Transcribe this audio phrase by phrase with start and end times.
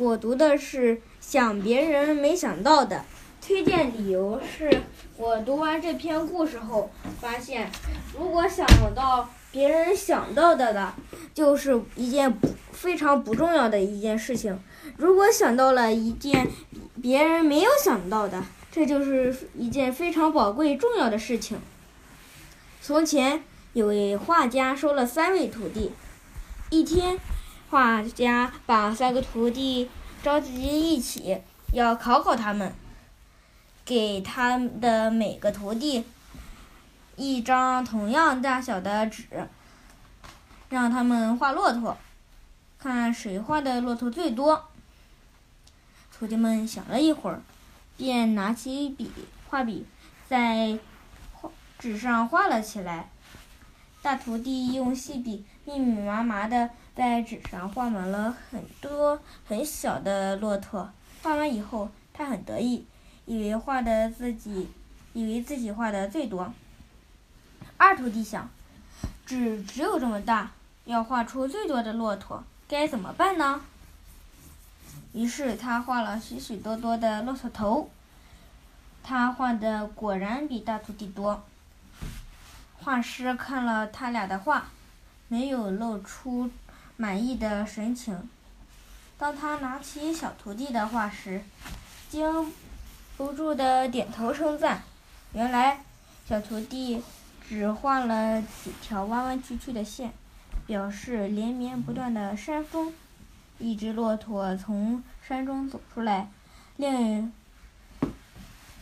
[0.00, 3.04] 我读的是想别人没想到的。
[3.46, 4.82] 推荐理由是
[5.18, 6.90] 我读完这篇故事后，
[7.20, 7.70] 发现
[8.18, 10.94] 如果想到别人想到的的，
[11.34, 12.34] 就是一件
[12.72, 14.54] 非常不重要的一件事情；
[14.96, 16.48] 如果想到了一件
[17.02, 18.42] 别人没有想到的，
[18.72, 21.58] 这就是一件非常宝贵重要的事情。
[22.80, 23.42] 从前
[23.74, 25.92] 有位画家收了三位徒弟，
[26.70, 27.18] 一天，
[27.70, 29.88] 画家把三个徒弟
[30.24, 31.40] 召集一起，
[31.72, 32.74] 要考考他们。
[33.84, 36.04] 给他的每个徒弟
[37.16, 39.48] 一张同样大小的纸，
[40.68, 41.96] 让他们画骆驼，
[42.78, 44.68] 看谁画的骆驼最多。
[46.12, 47.40] 徒弟们想了一会儿，
[47.96, 49.10] 便拿起笔
[49.48, 49.86] 画笔，
[50.28, 50.78] 在
[51.78, 53.10] 纸上画了起来。
[54.02, 60.90] 大徒弟用细笔密密麻麻的在纸上画满了很多很小的骆驼。
[61.22, 62.84] 画完以后，他很得意。
[63.26, 64.68] 以为画的自己，
[65.12, 66.52] 以为自己画的最多。
[67.76, 68.50] 二徒弟想，
[69.24, 70.50] 纸只有这么大，
[70.84, 73.60] 要画出最多的骆驼，该怎么办呢？
[75.12, 77.90] 于是他画了许许多多的骆驼头。
[79.02, 81.42] 他画的果然比大徒弟多。
[82.78, 84.66] 画师看了他俩的画，
[85.28, 86.50] 没有露出
[87.00, 88.28] 满意的神情。
[89.16, 91.42] 当他拿起小徒弟的画时，
[92.10, 92.52] 经。
[93.16, 94.82] 不住的点头称赞。
[95.34, 95.84] 原来，
[96.26, 97.02] 小徒弟
[97.46, 100.14] 只画了几条弯弯曲曲的线，
[100.66, 102.94] 表示连绵不断的山峰。
[103.58, 106.30] 一只骆驼从山中走出来，
[106.78, 107.30] 另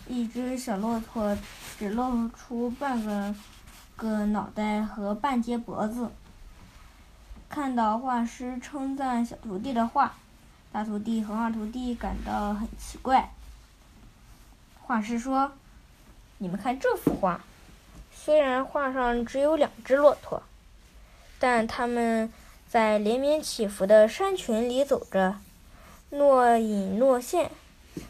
[0.06, 1.36] 一只小骆驼
[1.77, 3.34] 只露出半个
[3.96, 6.08] 个脑袋和半截脖子。
[7.59, 10.14] 看到画师称赞小徒弟的画，
[10.70, 13.33] 大徒弟和二徒弟感到很奇怪。
[14.81, 15.51] 画师说
[16.39, 17.41] ：“你们看这幅画，
[18.14, 20.41] 虽然画上只有两只骆驼，
[21.41, 22.33] 但它们
[22.69, 25.35] 在连绵起伏的山群里走着，
[26.11, 27.51] 若隐若现，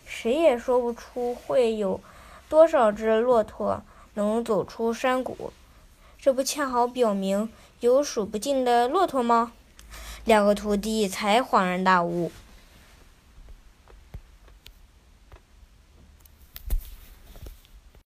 [0.05, 2.03] 谁也说不出会有
[2.51, 3.83] 多少只骆驼
[4.13, 5.51] 能走出山谷。
[6.21, 7.49] 这不恰好表明
[7.81, 9.53] 有数不尽的骆驼吗？”
[10.25, 12.31] 两个徒弟才恍然大悟。